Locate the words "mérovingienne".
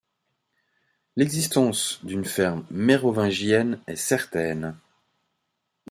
2.71-3.79